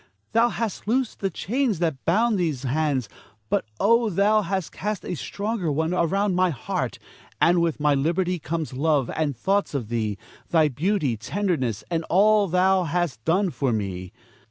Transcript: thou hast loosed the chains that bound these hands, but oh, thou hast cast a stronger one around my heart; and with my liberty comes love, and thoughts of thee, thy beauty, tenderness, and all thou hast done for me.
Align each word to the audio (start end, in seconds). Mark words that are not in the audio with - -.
thou 0.31 0.49
hast 0.49 0.87
loosed 0.87 1.19
the 1.19 1.29
chains 1.29 1.77
that 1.77 2.03
bound 2.05 2.35
these 2.39 2.63
hands, 2.63 3.07
but 3.51 3.65
oh, 3.79 4.09
thou 4.09 4.41
hast 4.41 4.71
cast 4.71 5.05
a 5.05 5.13
stronger 5.13 5.71
one 5.71 5.93
around 5.93 6.33
my 6.33 6.49
heart; 6.49 6.97
and 7.39 7.61
with 7.61 7.79
my 7.79 7.93
liberty 7.93 8.39
comes 8.39 8.73
love, 8.73 9.11
and 9.15 9.37
thoughts 9.37 9.75
of 9.75 9.89
thee, 9.89 10.17
thy 10.49 10.67
beauty, 10.67 11.15
tenderness, 11.15 11.83
and 11.91 12.03
all 12.09 12.47
thou 12.47 12.83
hast 12.85 13.23
done 13.25 13.51
for 13.51 13.71
me. 13.71 14.11